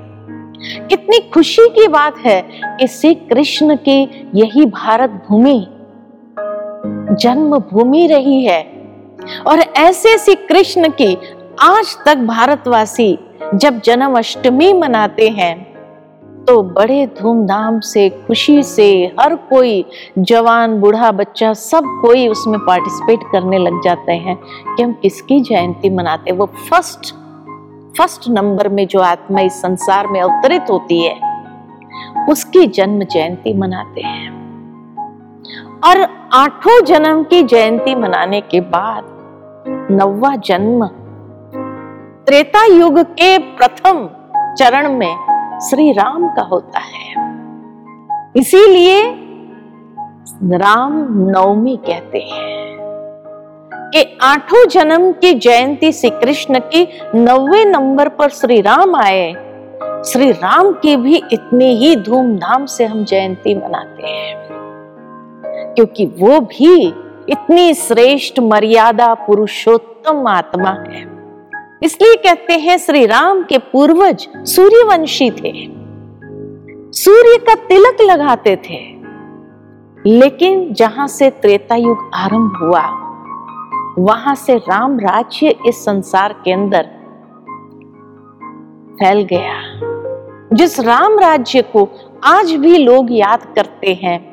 कितनी 0.89 1.19
खुशी 1.19 1.69
की 1.69 1.87
बात 1.87 2.17
है 2.17 2.41
कि 2.65 2.87
श्री 2.87 3.15
कृष्ण 3.15 3.75
की 3.75 4.29
यही 4.35 4.65
भारत 4.65 5.09
भूमि 5.09 5.67
जन्म 7.15 7.57
भूमि 7.57 8.07
रही 8.07 8.45
है। 8.45 8.76
और 9.47 9.59
ऐसे 9.59 10.17
श्री 10.17 10.35
कृष्ण 10.35 10.89
की 10.89 11.17
आज 11.61 11.97
तक 12.05 12.17
भारतवासी 12.17 13.17
जब 13.55 13.81
जन्माष्टमी 13.81 14.73
मनाते 14.73 15.29
हैं 15.29 15.67
तो 16.45 16.61
बड़े 16.63 17.05
धूमधाम 17.19 17.79
से, 17.79 18.09
खुशी 18.09 18.63
से 18.63 19.15
हर 19.19 19.35
कोई 19.35 19.85
जवान, 20.19 20.79
बूढ़ा 20.81 21.11
बच्चा 21.11 21.53
सब 21.53 21.83
कोई 22.01 22.27
उसमें 22.27 22.59
पार्टिसिपेट 22.59 23.19
करने 23.31 23.57
लग 23.57 23.81
जाते 23.83 24.11
हैं 24.11 24.35
कि 24.75 24.83
हम 24.83 24.93
किसकी 24.93 25.39
जयंती 25.39 25.89
मनाते 25.89 26.31
हैं। 26.31 26.37
वो 26.37 26.45
फ़र्स्ट 26.69 27.13
फ़र्स्ट 27.97 28.29
नंबर 28.29 28.69
में 28.69 28.87
जो 28.87 28.99
आत्मा 28.99 29.41
इस 29.41 29.61
संसार 29.61 30.07
में 30.07 30.21
अवतरित 30.21 30.65
होती 30.69 31.01
है, 31.03 31.15
उसकी 32.29 32.65
जन्म 32.67 33.03
जयंती 33.03 33.53
मनाते 33.53 34.01
हैं। 34.01 34.35
और 35.87 36.07
आठों 36.33 36.83
जन्म 36.85 37.23
की 37.23 37.43
जयंती 37.43 37.95
मनाने 37.95 38.41
के 38.41 38.61
बाद 38.61 39.16
नौवा 39.91 40.35
जन्म। 40.35 40.85
त्रेता 42.27 42.65
युग 42.65 42.99
के 42.99 43.37
प्रथम 43.37 44.09
चरण 44.37 44.93
में 44.93 45.15
श्री 45.69 45.91
राम 45.91 46.27
का 46.29 46.41
होता 46.41 46.79
है। 46.79 47.11
इसीलिए 48.35 49.03
राम 50.43 51.07
नवमी 51.29 51.75
कहते 51.75 52.17
हैं। 52.17 52.77
कि 53.73 54.17
आठों 54.21 54.67
जन्म 54.67 55.11
की 55.11 55.33
जयंती 55.33 55.91
श्री 55.91 56.09
कृष्ण 56.09 56.59
की 56.59 56.87
नवे 57.15 57.65
नंबर 57.65 58.09
पर 58.09 58.29
श्री 58.29 58.61
राम 58.61 58.95
आए। 58.95 59.33
श्री 60.05 60.31
राम 60.31 60.71
की 60.71 60.97
भी 60.97 61.23
इतनी 61.31 61.75
ही 61.75 61.95
धूमधाम 61.95 62.65
से 62.65 62.85
हम 62.85 63.03
जयंती 63.03 63.55
मनाते 63.55 64.07
हैं। 64.07 64.47
क्योंकि 65.75 66.05
वो 66.05 66.39
भी 66.39 66.93
इतनी 67.29 67.73
श्रेष्ठ 67.73 68.39
मर्यादा 68.39 69.13
पुरुषोत्तम 69.13 70.27
आत्मा 70.27 70.69
है। 70.69 71.17
इसलिए 71.83 72.15
कहते 72.15 72.53
हैं 72.53 72.77
श्री 72.77 73.05
राम 73.05 73.43
के 73.43 73.57
पूर्वज 73.57 74.27
सूर्यवंशी 74.37 75.31
थे। 75.31 75.77
सूर्य 76.93 77.37
का 77.37 77.55
तिलक 77.55 77.97
लगाते 78.01 78.55
थे। 78.55 78.97
लेकिन 80.09 80.73
जहाँ 80.73 81.07
से 81.07 81.29
त्रेता 81.29 81.75
युग 81.75 82.11
आरंभ 82.15 82.57
हुआ, 82.61 83.07
वहाँ 83.99 84.35
से 84.35 84.55
राम 84.55 84.99
राज्य 84.99 85.55
इस 85.65 85.85
संसार 85.85 86.41
के 86.45 86.51
अंदर 86.51 86.83
फैल 88.99 89.21
गया। 89.23 89.53
जिस 90.53 90.79
राम 90.79 91.19
राज्य 91.19 91.61
को 91.61 91.89
आज 92.23 92.51
भी 92.51 92.77
लोग 92.77 93.07
याद 93.11 93.53
करते 93.55 93.93
हैं 93.93 94.26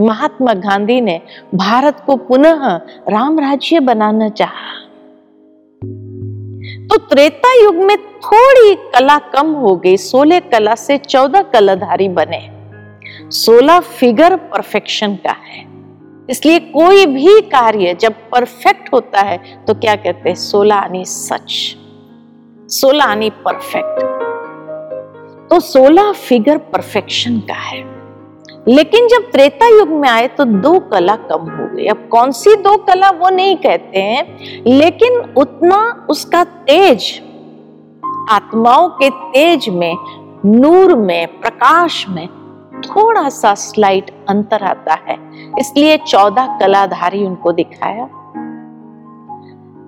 महात्मा 0.00 0.52
गांधी 0.54 1.00
ने 1.00 1.20
भारत 1.54 2.02
को 2.06 2.16
पुनः 2.16 2.66
राम 3.08 3.38
राज्य 3.40 3.80
बनाना 3.80 4.28
चाहा। 4.28 4.78
तो 6.86 6.96
त्रेता 6.96 7.52
युग 7.62 7.74
में 7.74 7.96
थोड़ी 7.98 8.74
कला 8.74 9.18
कम 9.18 9.52
हो 9.52 9.74
गई, 9.76 9.96
सोलह 9.96 10.40
कला 10.40 10.74
से 10.74 10.98
चौदह 10.98 11.42
कलाधारी 11.42 12.08
बने। 12.08 12.40
सोलह 13.30 13.80
फिगर 13.80 14.36
परफेक्शन 14.36 15.14
का 15.16 15.32
है। 15.32 15.68
इसलिए 16.30 16.58
कोई 16.58 17.06
भी 17.06 17.40
कार्य 17.40 17.94
जब 17.94 18.12
परफेक्ट 18.30 18.92
होता 18.92 19.20
है 19.20 19.64
तो 19.66 19.74
क्या 19.74 19.94
कहते 19.96 20.28
हैं, 20.28 20.36
सोलह 20.36 20.74
आनी 20.74 21.04
सच, 21.04 21.76
सोलह 22.68 23.04
आनी 23.04 23.30
परफेक्ट। 23.30 24.02
तो 25.50 25.60
सोलह 25.60 26.12
फिगर 26.12 26.58
परफेक्शन 26.58 27.38
का 27.40 27.54
है। 27.54 27.99
लेकिन 28.68 29.06
जब 29.08 29.30
त्रेता 29.32 29.68
युग 29.68 29.88
में 29.88 30.08
आए 30.08 30.26
तो 30.28 30.44
दो 30.44 30.78
कला 30.88 31.16
कम 31.16 31.50
हो 31.50 31.66
गई। 31.76 31.86
अब 31.86 32.08
कौन 32.10 32.32
सी 32.32 32.54
दो 32.56 32.76
कला 32.76 33.10
वो 33.10 33.28
नहीं 33.28 33.56
कहते 33.56 33.98
हैं, 33.98 34.38
लेकिन 34.66 35.20
उतना 35.36 36.06
उसका 36.10 36.44
तेज, 36.44 37.20
आत्माओं 38.30 38.88
के 38.88 39.10
तेज 39.10 39.68
में, 39.68 39.96
नूर 40.44 40.94
में, 40.96 41.26
प्रकाश 41.40 42.04
में 42.08 42.26
थोड़ा 42.80 43.28
सा 43.28 43.54
स्लाइट 43.54 44.10
अंतर 44.28 44.62
आता 44.62 44.94
है। 45.08 45.18
इसलिए 45.60 45.96
चौदह 45.98 46.56
कलाधारी 46.60 47.24
उनको 47.26 47.52
दिखाया। 47.52 48.08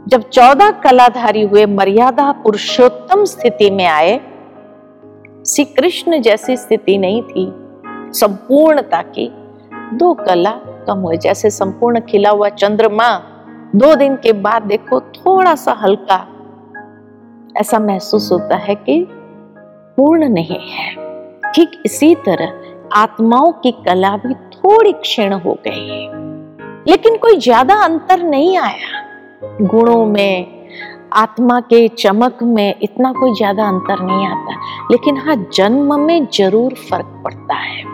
जब 0.08 0.28
चौदह 0.28 0.70
कलाधारी 0.80 1.42
हुए, 1.42 1.66
मर्यादा 1.66 2.30
पुरुषोत्तम 2.32 3.24
स्थिति 3.24 3.70
में 3.70 3.86
आए 3.86 4.20
श्री 5.46 5.64
कृष्ण 5.64 6.20
जैसी 6.20 6.56
स्थिति 6.56 6.96
नहीं 6.98 7.22
थी। 7.22 7.44
संपूर्णता 8.14 9.02
की 9.02 9.30
दो 9.94 10.12
कला 10.14 10.50
कम 10.86 10.98
हुए। 10.98 11.16
जैसे 11.16 11.50
संपूर्ण 11.50 12.00
खिला 12.00 12.30
हुआ 12.30 12.48
चंद्रमा, 12.48 13.08
दो 13.76 13.94
दिन 13.94 14.16
के 14.16 14.32
बाद 14.32 14.62
देखो 14.62 15.00
थोड़ा 15.00 15.54
सा 15.54 15.72
हल्का। 15.72 16.26
ऐसा 17.60 17.78
महसूस 17.78 18.32
होता 18.32 18.56
है 18.56 18.74
कि 18.74 19.06
पूर्ण 19.96 20.28
नहीं 20.28 20.58
है। 20.70 20.90
ठीक 21.52 21.82
इसी 21.86 22.14
तरह 22.14 22.52
आत्माओं 22.94 23.52
की 23.52 23.70
कला 23.86 24.16
भी 24.16 24.34
थोड़ी 24.34 24.92
क्षीण 24.92 25.32
हो 25.32 25.56
गई 25.66 25.88
है। 25.88 26.06
लेकिन 26.88 27.16
कोई 27.16 27.38
ज़्यादा 27.38 27.74
अंतर 27.74 28.22
नहीं 28.22 28.56
आया। 28.58 29.00
गुणों 29.62 30.04
में, 30.06 30.68
आत्मा 31.12 31.60
के 31.60 31.88
चमक 31.88 32.42
में 32.42 32.74
इतना 32.82 33.12
कोई 33.12 33.34
ज़्यादा 33.34 33.68
अंतर 33.68 34.00
नहीं 34.00 34.26
आता। 34.26 34.54
लेकिन 34.90 35.16
हाँ 35.16 35.36
जन्म 35.54 36.00
में 36.00 36.26
ज़रूर 36.34 36.74
फ़र्क 36.90 37.20
पड़ता 37.24 37.54
है। 37.54 37.84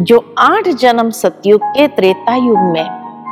जो 0.00 0.18
आठ 0.38 0.68
जन्म 0.80 1.10
सतयुग 1.10 1.62
के 1.68 1.86
त्रेता 1.88 2.34
युग 2.36 2.58
में 2.58 2.84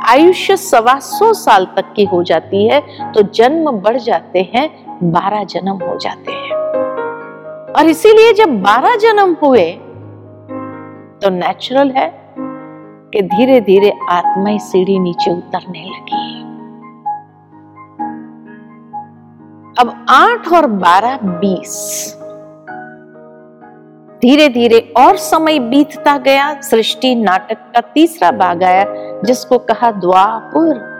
आयुष्य 0.07 0.57
सवा 0.57 0.97
सौ 0.99 1.31
साल 1.33 1.65
तक 1.75 1.93
की 1.95 2.03
हो 2.05 2.21
जाती 2.23 2.67
है 2.67 2.79
तो 3.13 3.21
जन्म 3.21 3.71
बढ़ 3.71 3.97
जाते 3.97 4.41
हैं, 4.53 4.69
बारह 5.03 5.43
जन्म 5.43 5.83
हो 5.83 5.97
जाते 5.97 6.31
हैं। 6.31 6.55
और 7.73 7.85
इसीलिए 7.85 8.33
जब 8.33 8.61
बारह 8.61 8.95
जन्म 8.95 9.35
हुए 9.41 9.71
तो 11.21 11.29
नेचुरल 11.29 11.91
है 11.91 12.07
कि 13.13 13.21
धीरे 13.25 13.59
धीरे 13.61 13.91
आत्मा 14.09 14.49
ही 14.49 14.59
सीढ़ी 14.59 14.99
नीचे 14.99 15.31
उतरने 15.31 15.83
लगी। 15.85 16.25
अब 19.79 20.05
आठ 20.09 20.47
और 20.53 20.67
बारह 20.67 21.17
बीस 21.23 21.73
धीरे 24.21 24.49
धीरे 24.49 24.93
और 24.97 25.17
समय 25.17 25.59
बीतता 25.59 26.17
गया। 26.17 26.61
सृष्टि 26.61 27.15
नाटक 27.15 27.57
का 27.57 27.81
तीसरा 27.81 28.31
भाग 28.31 28.63
आया, 28.63 28.85
जिसको 29.21 29.57
कहा 29.57 29.91
द्वापुर। 29.91 30.97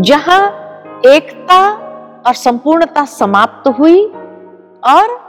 जहाँ 0.00 0.48
एकता 1.06 1.70
और 2.26 2.34
संपूर्णता 2.34 3.04
समाप्त 3.04 3.68
हुई 3.68 4.04
और 4.84 5.26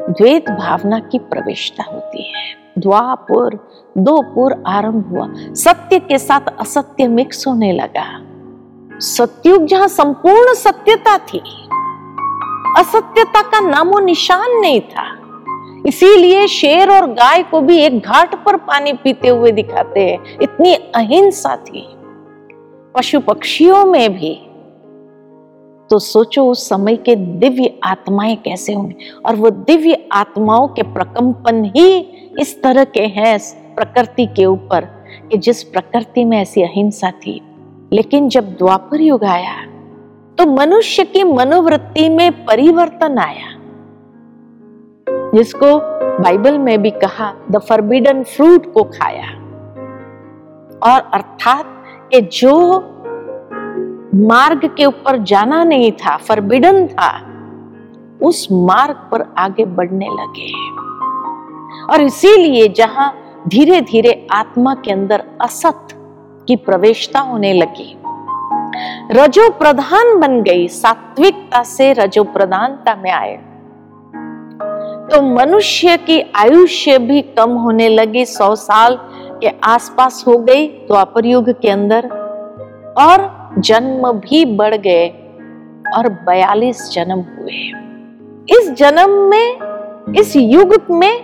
द्वैत 0.00 0.50
भावना 0.50 0.98
की 0.98 1.18
प्रवेशता 1.18 1.84
होती 1.92 2.22
है। 2.22 2.42
द्वापुर, 2.78 3.68
दो 3.98 4.22
पुर 4.22 4.64
आरंभ 4.66 5.08
हुआ। 5.08 5.28
सत्य 5.54 5.98
के 5.98 6.18
साथ 6.18 6.40
असत्य 6.60 7.08
मिक्स 7.08 7.46
होने 7.46 7.72
लगा। 7.72 8.06
सत्युग 9.00 9.66
जहाँ 9.66 9.88
संपूर्ण 9.88 10.54
सत्यता 10.54 11.18
थी 11.18 11.42
असत्यता 12.78 13.42
का 13.42 13.60
नामो 13.60 13.98
निशान 13.98 14.60
नहीं 14.60 14.80
था। 14.80 15.18
इसीलिए 15.86 16.46
शेर 16.46 16.90
और 16.90 17.06
गाय 17.06 17.42
को 17.42 17.60
भी 17.60 17.78
एक 17.78 17.98
घाट 17.98 18.44
पर 18.44 18.56
पानी 18.56 18.92
पीते 18.92 19.28
हुए 19.28 19.52
दिखाते 19.52 20.00
हैं। 20.00 20.38
इतनी 20.42 20.74
अहिंसा 20.74 21.56
थी। 21.56 21.88
पशु 22.96 23.20
पक्षियों 23.20 23.84
में 23.84 24.14
भी। 24.14 24.44
तो 25.90 25.98
सोचो 25.98 26.50
उस 26.50 26.68
समय 26.68 26.96
के 26.96 27.16
दिव्य 27.16 27.78
आत्माएँ 27.84 28.36
कैसे 28.36 28.72
होंगे। 28.72 28.94
और 29.26 29.36
वो 29.36 29.50
दिव्य 29.50 30.08
आत्माओं 30.12 30.68
के 30.68 30.82
प्रकंपन 30.82 31.72
ही 31.76 31.98
इस 32.40 32.62
तरह 32.62 32.84
के 32.84 33.02
हैं 33.02 33.38
प्रकृति 33.74 34.26
के 34.26 34.44
ऊपर 34.44 34.84
कि 35.30 35.38
जिस 35.38 35.62
प्रकृति 35.62 36.24
में 36.24 36.38
ऐसी 36.38 36.62
अहिंसा 36.62 37.10
थी। 37.10 37.42
लेकिन 37.92 38.28
जब 38.28 38.44
द्वापर 38.44 39.00
युग 39.00 39.24
आया 39.24 39.77
तो 40.38 40.46
मनुष्य 40.46 41.04
की 41.04 41.24
मनोवृत्ति 41.24 42.08
में 42.08 42.44
परिवर्तन 42.44 43.18
आया। 43.18 43.58
जिसको 45.34 45.78
बाइबल 46.22 46.58
में 46.58 46.82
भी 46.82 46.90
कहा, 46.90 47.34
द 47.50 47.58
फॉरबिडन 47.58 48.22
फ्रूट 48.22 48.72
को 48.72 48.82
खाया। 48.82 49.26
और 50.92 51.00
अर्थात 51.14 51.84
कि 52.12 52.20
जो 52.20 52.78
मार्ग 54.14 54.74
के 54.76 54.84
ऊपर 54.84 55.18
जाना 55.18 55.64
नहीं 55.64 55.92
था, 55.92 56.16
फरबिडन 56.16 56.86
था, 56.86 57.10
उस 58.22 58.48
मार्ग 58.52 58.94
पर 58.94 59.34
आगे 59.38 59.64
बढ़ने 59.64 60.06
लगे। 60.06 60.52
और 61.92 62.00
इसीलिए 62.00 62.68
जहाँ 62.68 63.16
धीरे 63.48 63.80
धीरे 63.80 64.26
आत्मा 64.32 64.74
के 64.74 64.92
अंदर 64.92 65.24
असत 65.40 65.88
की 66.48 66.56
प्रवेशता 66.56 67.20
होने 67.20 67.52
लगी 67.52 67.96
रजो 69.10 69.50
प्रधान 69.50 70.20
बन 70.20 70.42
गई, 70.42 70.68
सात्विकता 70.68 71.62
से 71.62 71.92
रजो 71.92 72.24
प्रधानता 72.24 72.94
में 72.94 73.10
आए। 73.10 73.36
तो 75.10 75.22
मनुष्य 75.22 75.96
की 75.96 76.20
आयुष्य 76.20 76.98
भी 76.98 77.22
कम 77.22 77.50
होने 77.50 77.88
लगी, 77.88 78.24
सौ 78.24 78.54
साल 78.54 78.98
के 79.40 79.50
आसपास 79.64 80.24
हो 80.26 80.38
गई 80.38 80.66
द्वापर 80.66 81.26
युग 81.26 81.60
के 81.60 81.68
अंदर, 81.68 82.08
और 82.98 83.50
जन्म 83.58 84.12
भी 84.12 84.44
बढ़ 84.44 84.74
गए, 84.74 85.08
और 85.96 86.08
बयालीस 86.08 86.90
जन्म 86.92 87.18
हुए। 87.18 87.72
इस 88.50 88.72
जन्म 88.72 89.10
में, 89.10 89.58
इस 90.18 90.36
युग 90.36 90.86
में 90.90 91.20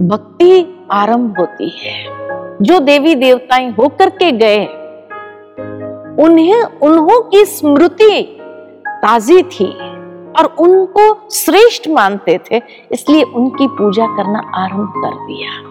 भक्ति 0.00 0.84
आरंभ 0.92 1.38
होती 1.38 1.68
है। 1.68 2.04
जो 2.62 2.78
देवी 2.78 3.14
देवताएँ 3.14 3.70
होकर 3.70 4.08
के 4.08 4.32
गए 4.32 4.64
उन्हें 6.18 6.62
उन्हों 6.62 7.20
की 7.20 7.44
स्मृति 7.44 8.38
ताजी 8.88 9.42
थी 9.42 9.72
और 10.32 10.56
उनको 10.58 11.30
श्रेष्ठ 11.30 11.88
मानते 11.88 12.40
थे, 12.50 12.62
इसलिए 12.92 13.22
उनकी 13.22 13.66
पूजा 13.66 14.06
करना 14.06 14.38
आरंभ 14.54 14.92
कर 14.96 15.14
दिया। 15.14 15.68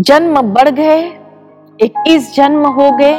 जन्म 0.00 0.40
बढ़ 0.40 0.68
गए 0.68 1.18
21 1.80 2.34
जन्म 2.34 2.66
हो 2.66 2.90
गए 2.90 3.14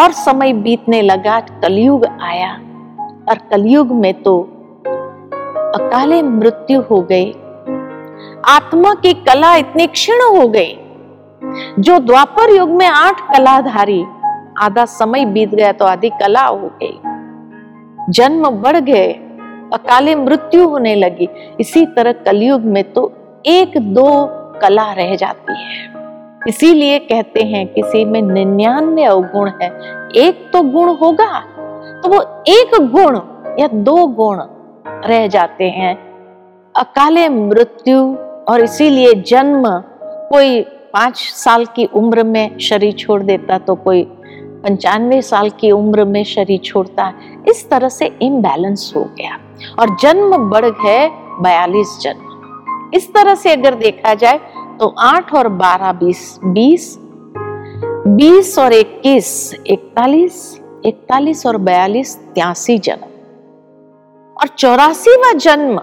और 0.00 0.12
समय 0.12 0.52
बीतने 0.52 1.02
लगा, 1.02 1.40
कलयुग 1.40 2.04
आया। 2.04 2.60
और 3.28 3.38
कलयुग 3.50 3.92
में 3.92 4.22
तो 4.22 4.40
अकाले 5.74 6.22
मृत्यु 6.22 6.80
हो 6.80 7.00
गई। 7.00 7.32
आत्मा 8.48 8.94
की 8.94 9.12
कला 9.12 9.56
इतनी 9.56 9.86
क्षीण 9.86 10.14
हो 10.14 10.48
गई। 10.48 10.85
जो 11.42 11.98
द्वापर 11.98 12.50
युग 12.50 12.70
में 12.70 12.86
आठ 12.86 13.20
कलाधारी, 13.32 14.04
आधा 14.58 14.84
समय 14.84 15.24
बीत 15.24 15.54
गया 15.54 15.72
तो 15.72 15.84
आधी 15.84 16.08
कला 16.10 16.44
हो 16.44 16.70
गई। 16.82 16.98
जन्म 18.10 18.48
बढ़ 18.62 18.76
गए, 18.80 19.12
अकाले 19.72 20.14
मृत्यु 20.14 20.68
होने 20.68 20.94
लगी। 20.94 21.28
इसी 21.60 21.84
तरह 21.86 22.12
कलयुग 22.24 22.64
में 22.66 22.82
तो 22.92 23.12
एक 23.46 23.78
दो 23.94 24.08
कला 24.60 24.92
रह 24.92 25.14
जाती 25.16 25.54
है। 25.54 25.94
इसीलिए 26.48 26.98
कहते 26.98 27.42
हैं 27.42 27.66
किसी 27.66 28.04
में 28.04 28.20
निन्यानवे 28.22 29.04
अवगुण 29.04 29.50
है। 29.62 29.68
एक 30.16 30.48
तो 30.52 30.62
गुण 30.62 30.88
होगा 30.96 31.38
तो 32.02 32.08
वो 32.08 32.20
एक 32.48 32.76
गुण 32.92 33.18
या 33.58 33.68
दो 33.68 34.06
गुण 34.06 34.40
रह 35.08 35.26
जाते 35.26 35.68
हैं। 35.70 35.94
अकाले 36.74 37.28
मृत्यु 37.28 37.98
और 38.48 38.60
इसीलिए 38.60 39.14
जन्म 39.26 39.68
कोई 40.30 40.60
पाँच 40.96 41.16
साल 41.16 41.64
की 41.66 41.84
उम्र 41.94 42.22
में 42.24 42.58
शरीर 42.58 42.92
छोड़ 42.92 43.22
देता 43.22 43.58
तो 43.58 43.74
कोई 43.74 44.02
पंचानवे 44.62 45.22
साल 45.22 45.50
की 45.50 45.70
उम्र 45.70 46.04
में 46.04 46.22
शरीर 46.24 46.60
छोड़ता। 46.60 47.12
इस 47.48 47.68
तरह 47.70 47.88
से 47.88 48.06
इम्बैलेंस 48.22 48.92
हो 48.96 49.02
गया। 49.18 49.38
और 49.78 49.96
जन्म 49.96 50.36
बढ़ 50.50 50.64
गए 50.66 51.08
बयालीस 51.40 51.98
जन्म। 52.00 52.90
इस 52.94 53.12
तरह 53.14 53.34
से 53.34 53.52
अगर 53.52 53.74
देखा 53.74 54.14
जाए 54.14 54.38
तो 54.80 54.88
आठ 54.98 55.34
और 55.34 55.48
बारह 55.48 55.92
बीस 55.92 56.38
बीस 56.44 56.98
बीस 58.08 58.58
और 58.58 58.72
इक्कीस, 58.72 59.54
इकतालीस 59.66 60.60
इकतालीस 60.84 61.46
और 61.46 61.56
बयालीस 61.56 62.16
त्यासी 62.34 62.78
जन्म। 62.78 63.04
और 64.36 64.48
चौरासीवा 64.48 65.32
जन्म 65.32 65.80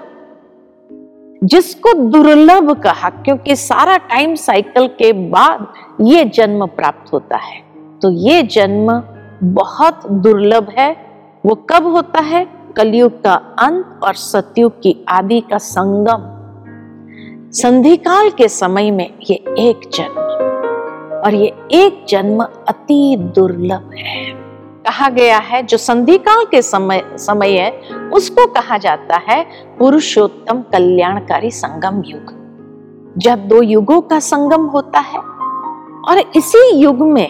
जिसको 1.43 1.93
दुर्लभ 1.93 2.71
कहा, 2.81 3.09
क्योंकि 3.09 3.55
सारा 3.55 3.97
टाइम 3.97 4.35
साइकिल 4.35 4.87
के 4.87 5.13
बाद 5.13 5.73
ये 6.01 6.25
जन्म 6.25 6.65
प्राप्त 6.65 7.13
होता 7.13 7.37
है। 7.37 7.61
तो 8.01 8.11
ये 8.11 8.41
जन्म 8.43 8.91
बहुत 9.53 10.07
दुर्लभ 10.11 10.73
है। 10.77 10.95
वो 11.45 11.55
कब 11.69 11.87
होता 11.87 12.19
है? 12.19 12.47
कलयुग 12.77 13.21
का 13.23 13.33
अंत 13.59 13.99
और 14.03 14.13
सतयुग 14.13 14.81
की 14.81 14.95
आदि 15.09 15.39
का 15.41 15.57
संगम। 15.57 16.29
संधिकाल 17.51 18.29
के 18.29 18.47
समय 18.47 18.91
में 18.91 19.13
ये 19.29 19.35
एक 19.59 19.89
जन्म, 19.93 20.21
और 21.19 21.33
ये 21.33 21.53
एक 21.71 22.05
जन्म 22.09 22.43
अति 22.43 23.15
दुर्लभ 23.35 23.91
है। 23.97 24.42
कहा 24.85 25.09
गया 25.09 25.37
है, 25.37 25.63
जो 25.63 25.77
संधिकाल 25.77 26.45
के 26.45 26.61
समय 26.61 27.03
समय 27.13 27.49
है, 27.49 27.71
उसको 28.13 28.47
कहा 28.47 28.77
जाता 28.77 29.15
है 29.29 29.45
पुरुषोत्तम 29.79 30.61
कल्याणकारी 30.61 31.51
संगम 31.51 32.03
युग। 32.05 32.43
जब 33.17 33.47
दो 33.47 33.61
युगों 33.61 34.01
का 34.01 34.19
संगम 34.19 34.65
होता 34.65 34.99
है, 34.99 35.19
और 36.09 36.31
इसी 36.35 36.75
युग 36.75 36.99
में 36.99 37.29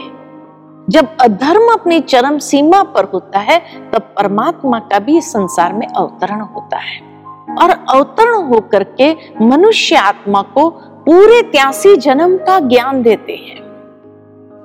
जब 0.89 1.17
अधर्म 1.21 1.73
अपनी 1.73 1.99
चरम 1.99 2.37
सीमा 2.37 2.83
पर 2.83 3.03
होता 3.03 3.39
है, 3.39 3.59
तब 3.91 4.01
परमात्मा 4.01 4.79
का 4.79 4.99
भी 4.99 5.21
संसार 5.21 5.73
में 5.73 5.87
अवतरण 5.87 6.41
होता 6.41 6.77
है। 6.77 7.01
और 7.61 7.69
अवतरण 7.69 8.33
होकर 8.35 8.83
के 8.83 9.15
मनुष्य 9.41 9.95
आत्मा 9.95 10.41
को 10.41 10.69
पूरे 10.85 11.41
त्यासी 11.41 11.95
जन्म 11.95 12.37
का 12.37 12.59
ज्ञान 12.59 13.01
देते 13.01 13.33
हैं। 13.33 13.63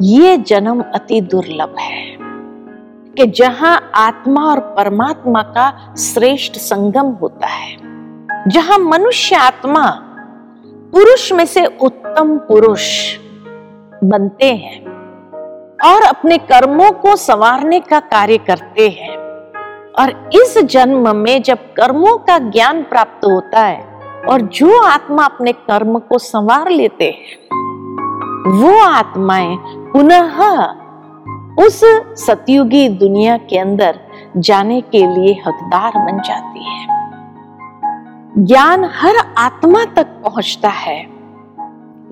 ये 0.03 0.37
जन्म 0.37 0.85
अति 0.95 1.21
दुर्लभ 1.21 1.75
है। 1.79 2.28
कि 3.19 3.27
जहाँ 3.27 3.91
आत्मा 3.95 4.45
और 4.45 4.61
परमात्मा 4.61 5.43
का 5.43 5.95
श्रेष्ठ 5.99 6.53
संगम 6.53 7.07
होता 7.07 7.47
है, 7.47 7.77
जहाँ 8.49 8.79
मनुष्य 8.79 9.37
आत्मा 9.37 9.91
पुरुष 10.93 11.33
में 11.33 11.47
से 11.47 11.65
उत्तम 11.67 12.39
पुरुष 12.39 13.17
बनते 14.05 14.55
हैं 14.55 14.87
और 15.85 16.03
अपने 16.03 16.39
कर्मों 16.39 16.93
को 16.93 17.17
संवारने 17.17 17.81
का 17.81 18.01
कार्य 18.01 18.39
करते 18.39 18.89
हैं। 18.89 19.17
और 19.93 20.31
इस 20.35 20.59
जन्म 20.59 21.17
में 21.17 21.43
जब 21.43 21.59
कर्मों 21.59 22.19
का 22.19 22.39
ज्ञान 22.39 22.83
प्राप्त 22.83 23.25
होता 23.25 23.61
है 23.61 23.83
और 24.29 24.41
जो 24.41 24.83
आत्मा 24.83 25.25
अपने 25.25 25.53
कर्म 25.53 25.99
को 25.99 26.19
संवार 26.19 26.71
लेते 26.71 27.05
हैं, 27.05 27.39
वो 28.61 28.79
आत्माएँ 28.81 29.57
पुनः 29.93 30.39
उस 31.59 31.81
सतयुगी 32.27 32.89
दुनिया 32.89 33.37
के 33.37 33.59
अंदर 33.59 34.01
जाने 34.37 34.81
के 34.81 35.07
लिए 35.07 35.43
हकदार 35.47 35.93
बन 35.97 36.21
जाती 36.21 36.65
है। 36.65 36.87
ज्ञान 38.45 38.85
हर 38.85 39.15
आत्मा 39.39 39.85
तक 39.85 40.07
पहुँचता 40.07 40.69
है। 40.69 41.07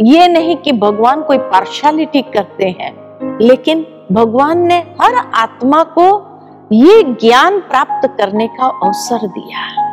ये 0.00 0.28
नहीं 0.28 0.56
कि 0.56 0.72
भगवान 0.72 1.22
कोई 1.22 1.38
पार्शालिटी 1.38 2.22
करते 2.22 2.76
हैं, 2.80 2.94
लेकिन 3.42 3.86
भगवान 4.12 4.58
ने 4.58 4.78
हर 5.02 5.30
आत्मा 5.34 5.82
को 5.82 6.26
ये 6.72 7.02
ज्ञान 7.02 7.60
प्राप्त 7.60 8.08
करने 8.18 8.46
का 8.46 8.66
अवसर 8.66 9.26
दिया। 9.26 9.86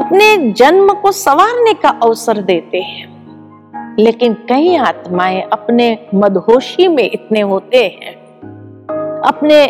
अपने 0.00 0.52
जन्म 0.52 0.92
को 0.94 1.12
संवारने 1.12 1.74
का 1.74 1.88
अवसर 1.88 2.38
देते 2.38 2.78
हैं। 2.78 3.14
लेकिन 3.98 4.34
कई 4.34 4.76
आत्माएँ 4.76 5.42
अपने 5.52 5.98
मदहोशी 6.14 6.88
में 6.88 7.10
इतने 7.12 7.40
होते 7.40 8.00
हैं 8.04 8.23
अपने 9.24 9.64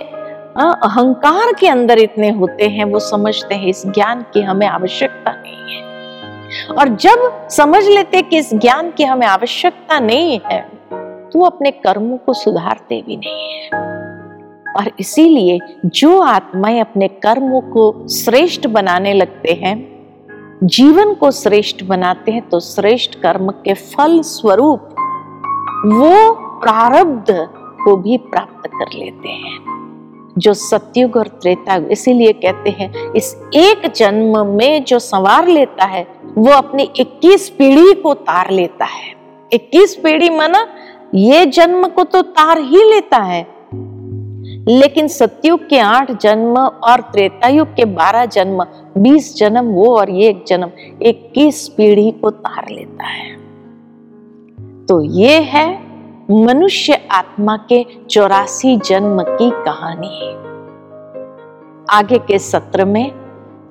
अहंकार 0.57 1.53
के 1.53 1.69
अंदर 1.69 1.99
इतने 1.99 2.31
होते 2.31 2.69
हैं, 2.69 2.85
वो 2.85 2.99
समझते 2.99 3.55
हैं, 3.55 3.67
इस 3.67 3.87
ज्ञान 3.87 4.25
की 4.35 4.43
हमें 4.43 4.67
आवश्यकता 4.67 5.33
नहीं 5.33 5.77
है। 5.77 5.83
और 6.79 6.88
जब 6.88 7.49
समझ 7.51 7.85
लेते 7.85 8.23
कि 8.23 8.38
इस 8.38 8.55
ज्ञान 8.55 8.90
की 8.90 9.05
हमें 9.05 9.27
आवश्यकता 9.27 9.99
नहीं 10.01 10.40
है 10.47 10.61
तो 11.31 11.45
अपने 11.45 11.71
कर्मों 11.71 12.17
को 12.17 12.33
सुधारते 12.33 13.03
भी 13.07 13.17
नहीं 13.17 13.53
है। 13.53 13.69
और 14.75 14.90
इसीलिए 15.01 15.59
जो 15.87 16.21
आत्माएँ 16.21 16.81
अपने 16.81 17.09
कर्मों 17.09 17.61
को 17.61 18.09
श्रेष्ठ 18.09 18.67
बनाने 18.67 19.12
लगते 19.12 19.53
हैं, 19.53 19.77
जीवन 20.64 21.14
को 21.14 21.31
श्रेष्ठ 21.31 21.85
बनाते 21.85 22.33
हैं 22.33 22.49
तो 22.49 22.61
श्रेष्ठ 22.61 23.14
कर्म 23.14 23.51
के 23.51 23.75
फल 23.75 24.21
स्वरूप 24.21 24.81
वो 25.87 26.33
प्रारब्ध 26.61 27.31
को 27.85 27.97
भी 27.97 28.16
प्राप्त 28.16 28.66
कर 28.66 28.99
लेते 28.99 29.29
हैं। 29.29 29.75
जो 30.38 30.55
सत्युग 30.55 31.16
और 31.16 31.27
त्रेता 31.27 31.77
इसीलिए 31.77 32.33
कहते 32.33 32.70
हैं, 32.70 33.12
इस 33.12 33.37
एक 33.55 33.92
जन्म 33.97 34.47
में 34.47 34.85
जो 34.85 34.99
संवार 34.99 35.49
लेता 35.49 35.85
है, 35.85 36.07
वो 36.38 36.51
अपनी 36.51 36.90
21 37.01 37.49
पीढ़ी 37.49 37.94
को 37.94 38.14
तार 38.14 38.51
लेता 38.51 38.85
है। 38.85 39.14
21 39.53 39.94
पीढ़ी 39.94 40.31
माना 40.31 40.66
ये 41.14 41.47
जन्म 41.47 41.87
को 41.87 42.05
तो 42.05 42.23
तार 42.23 42.59
ही 42.59 42.90
लेता 42.94 43.16
है। 43.16 43.55
लेकिन 44.68 45.09
सत्युग 45.09 45.68
के 45.68 45.79
आठ 45.79 46.20
जन्म 46.20 46.59
और 46.59 47.01
त्रेतायुग 47.01 47.68
के 47.68 47.85
बारह 47.85 48.27
जन्म, 48.27 48.64
बीस 48.99 49.37
जन्म, 49.37 49.64
वो 49.64 49.99
और 49.99 50.11
ये 50.11 50.29
एक 50.29 50.44
जन्म, 50.49 50.70
इक्कीस 51.03 51.68
पीढ़ी 51.68 52.11
को 52.11 52.31
तार 52.31 52.66
लेता 52.70 53.05
है। 53.05 53.37
तो 54.87 55.03
ये 55.03 55.40
है 55.40 55.84
मनुष्य 56.31 57.09
आत्मा 57.13 57.57
के 57.57 57.87
चौरासी 58.11 58.77
जन्म 58.77 59.23
की 59.23 59.51
कहानी 59.51 60.07
है। 60.07 60.35
आगे 61.91 62.19
के 62.19 62.39
सत्र 62.39 62.85
में 62.85 63.11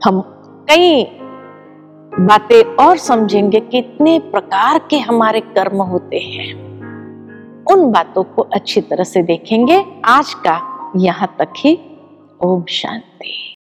हम 0.06 0.22
कई 0.70 1.04
बातें 2.20 2.76
और 2.76 2.98
समझेंगे 2.98 3.60
कितने 3.60 4.20
प्रकार 4.20 4.80
के 4.90 4.98
हमारे 4.98 5.40
कर्म 5.40 5.82
होते 5.82 6.18
हैं। 6.18 6.54
उन 7.66 7.92
बातों 7.92 8.24
को 8.24 8.42
अच्छी 8.42 8.82
तरह 8.82 9.04
से 9.04 9.24
देखेंगे। 9.24 9.86
आज 10.06 10.34
का 10.34 10.92
यहाँ 10.98 11.36
तक 11.40 11.54
ही। 11.58 11.80
ओम 12.44 12.64
शांति। 12.70 13.53